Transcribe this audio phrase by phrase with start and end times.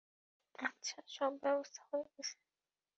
[0.59, 2.35] আচ্ছা, সব ব্যাবস্থা হয়ে গেছে।